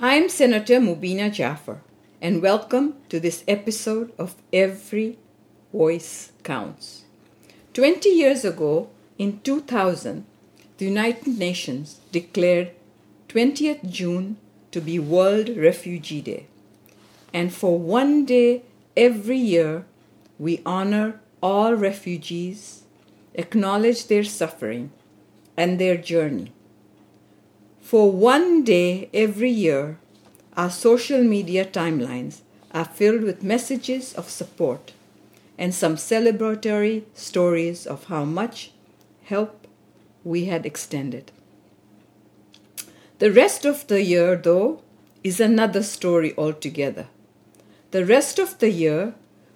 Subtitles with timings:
[0.00, 1.80] I'm Senator Mobina Jaffer,
[2.22, 5.18] and welcome to this episode of Every
[5.72, 7.02] Voice Counts.
[7.74, 10.24] 20 years ago, in 2000,
[10.76, 12.70] the United Nations declared
[13.28, 14.36] 20th June
[14.70, 16.46] to be World Refugee Day.
[17.34, 18.62] And for one day
[18.96, 19.84] every year,
[20.38, 22.84] we honor all refugees,
[23.34, 24.92] acknowledge their suffering
[25.56, 26.52] and their journey.
[27.80, 29.98] For one day every year,
[30.56, 32.40] our social media timelines
[32.72, 34.92] are filled with messages of support
[35.56, 38.72] and some celebratory stories of how much
[39.24, 39.66] help
[40.24, 41.32] we had extended.
[43.18, 44.82] The rest of the year, though,
[45.24, 47.08] is another story altogether.
[47.90, 49.14] The rest of the year,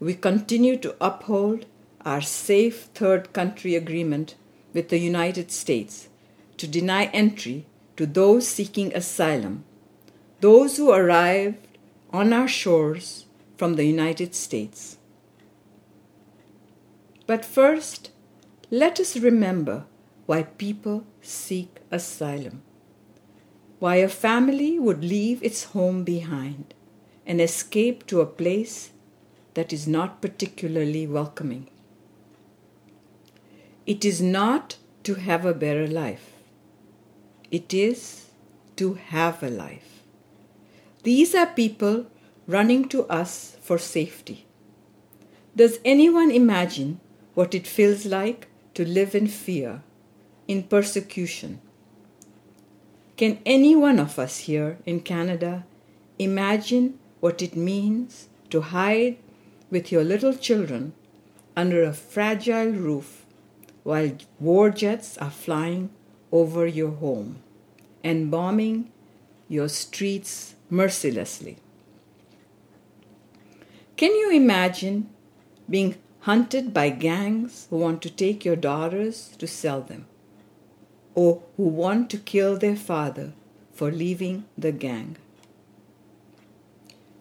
[0.00, 1.66] we continue to uphold
[2.04, 4.34] our safe third country agreement
[4.72, 6.08] with the United States
[6.56, 9.64] to deny entry to those seeking asylum,
[10.40, 11.66] those who arrived
[12.10, 13.26] on our shores
[13.56, 14.98] from the United States.
[17.26, 18.10] But first,
[18.70, 19.86] let us remember
[20.26, 22.62] why people seek asylum
[23.84, 26.72] why a family would leave its home behind
[27.26, 28.92] and escape to a place
[29.52, 31.68] that is not particularly welcoming.
[33.86, 36.33] It is not to have a better life,
[37.54, 38.30] it is
[38.74, 40.02] to have a life.
[41.04, 42.06] These are people
[42.48, 44.46] running to us for safety.
[45.54, 46.98] Does anyone imagine
[47.34, 49.82] what it feels like to live in fear,
[50.48, 51.60] in persecution,
[53.16, 55.64] can any one of us here in Canada
[56.18, 59.16] imagine what it means to hide
[59.70, 60.92] with your little children
[61.56, 63.24] under a fragile roof
[63.84, 64.10] while
[64.40, 65.90] war jets are flying
[66.34, 67.36] over your home
[68.02, 68.90] and bombing
[69.48, 71.56] your streets mercilessly?
[73.96, 75.08] Can you imagine
[75.70, 80.06] being hunted by gangs who want to take your daughters to sell them?
[81.14, 83.32] or who want to kill their father
[83.72, 85.16] for leaving the gang.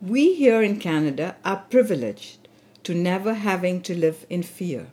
[0.00, 2.48] We here in Canada are privileged
[2.84, 4.88] to never having to live in fear.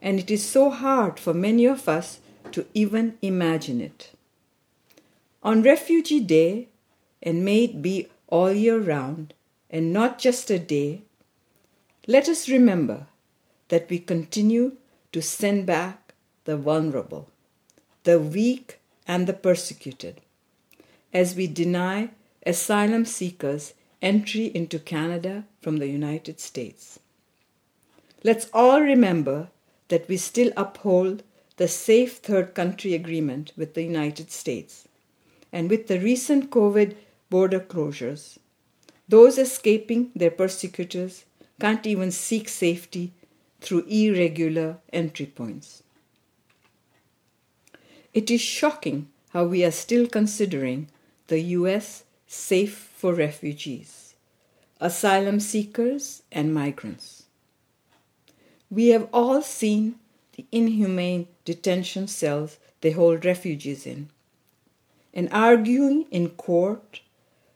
[0.00, 2.20] And it is so hard for many of us
[2.52, 4.12] to even imagine it.
[5.42, 6.68] On Refugee Day,
[7.22, 9.34] and may it be all year round
[9.70, 11.02] and not just a day,
[12.06, 13.06] let us remember
[13.68, 14.76] that we continue
[15.12, 17.28] to send back the vulnerable
[18.04, 20.20] the weak, and the persecuted,
[21.12, 22.10] as we deny
[22.46, 26.98] asylum seekers entry into Canada from the United States.
[28.22, 29.48] Let's all remember
[29.88, 31.22] that we still uphold
[31.60, 34.88] the Safe Third Country Agreement with the United States.
[35.52, 36.94] And with the recent COVID
[37.28, 38.38] border closures,
[39.06, 41.26] those escaping their persecutors
[41.60, 43.12] can't even seek safety
[43.60, 45.82] through irregular entry points.
[48.14, 50.88] It is shocking how we are still considering
[51.26, 54.14] the US safe for refugees,
[54.80, 57.24] asylum seekers, and migrants.
[58.70, 59.99] We have all seen
[60.40, 64.08] the inhumane detention cells they hold refugees in,
[65.12, 67.02] and arguing in court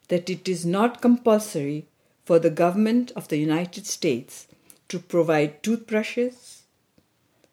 [0.08, 1.86] that it is not compulsory
[2.26, 4.46] for the government of the United States
[4.88, 6.64] to provide toothbrushes,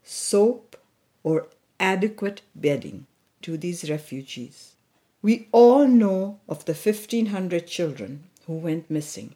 [0.03, 0.75] soap,
[1.23, 1.47] or
[1.79, 3.05] adequate bedding
[3.41, 4.73] to these refugees.
[5.21, 9.35] We all know of the 1,500 children who went missing,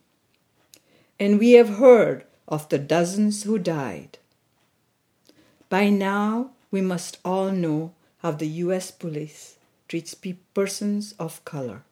[1.17, 4.17] and we have heard of the dozens who died.
[5.75, 9.57] By now, we must all know how the US police
[9.89, 11.83] treats pe- persons of color.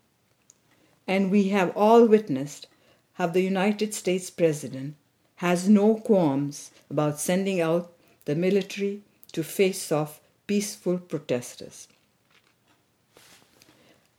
[1.06, 2.68] And we have all witnessed
[3.16, 4.96] how the United States President
[5.44, 7.92] has no qualms about sending out
[8.24, 9.02] the military
[9.34, 11.90] to face off peaceful protesters.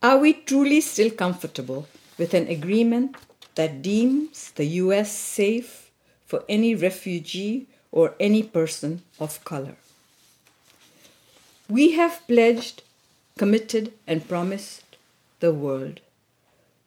[0.03, 1.89] Are we truly still comfortable
[2.19, 3.17] with an agreement
[3.55, 5.91] that deems the US safe
[6.27, 9.77] for any refugee or any person of color?
[11.69, 12.83] We have pledged,
[13.39, 14.97] committed, and promised
[15.39, 16.01] the world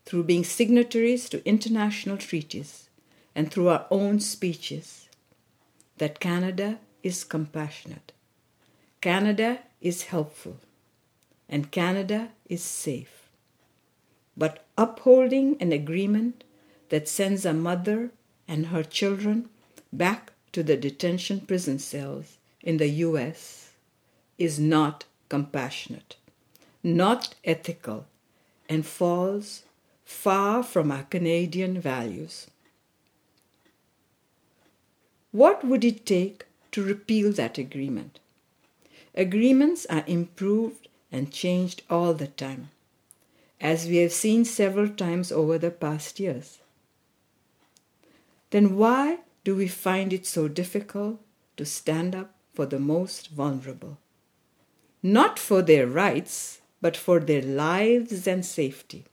[0.06, 2.90] through being signatories to international treaties
[3.34, 5.08] and through our own speeches
[5.98, 8.12] that Canada is compassionate
[9.02, 10.58] Canada is helpful
[11.48, 13.30] and Canada is safe.
[14.36, 16.44] But upholding an agreement
[16.90, 18.12] that sends a mother
[18.48, 19.50] and her children
[19.94, 23.72] back to the detention prison cells in the US
[24.38, 26.16] is not compassionate,
[26.84, 28.06] not ethical,
[28.70, 29.64] and falls
[30.06, 32.48] far from our Canadian values.
[35.32, 38.20] What would it take to repeal that agreement?
[39.14, 42.70] Agreements are improved and changed all the time,
[43.60, 46.60] as we have seen several times over the past years.
[48.52, 51.22] Then why do we find it so difficult
[51.56, 53.98] to stand up for the most vulnerable?
[55.02, 59.06] Not for their rights, but for their lives and safety.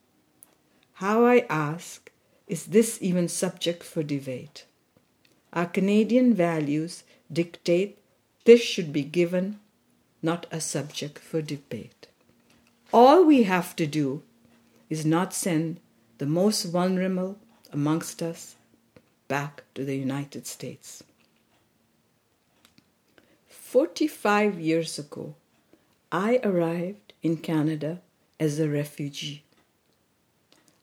[0.94, 2.10] How, I ask,
[2.48, 4.64] is this even subject for debate?
[5.52, 7.96] Our Canadian values dictate
[8.44, 9.60] this should be given,
[10.20, 12.08] not a subject for debate.
[12.92, 14.24] All we have to do
[14.90, 15.78] is not send
[16.18, 17.38] the most vulnerable
[17.72, 18.56] amongst us
[19.28, 21.02] back to the United States.
[23.48, 25.34] 45 years ago,
[26.12, 28.00] I arrived in Canada
[28.38, 29.42] as a refugee.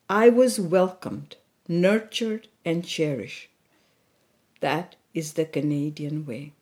[0.09, 3.47] I was welcomed, nurtured, and cherished.
[4.59, 6.53] That is the Canadian way.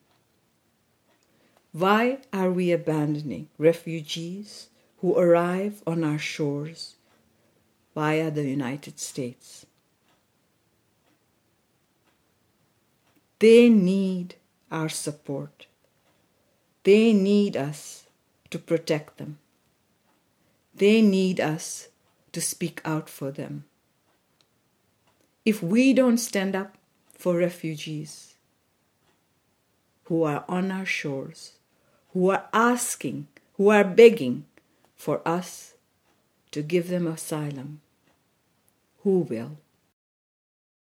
[1.72, 6.96] Why are we abandoning refugees who arrive on our shores
[7.96, 9.66] via the United States?
[13.40, 14.36] They need
[14.72, 15.68] our support.
[16.84, 18.06] They need us
[18.50, 19.40] to protect them.
[20.76, 21.90] They need us
[22.32, 23.66] to speak out for them.
[25.46, 26.78] If we don't stand up
[27.12, 28.36] for refugees
[30.06, 31.54] who are on our shores,
[32.14, 33.28] who are asking,
[33.58, 34.46] who are begging
[34.96, 35.76] for us
[36.52, 37.82] to give them asylum.
[39.04, 39.58] Who will?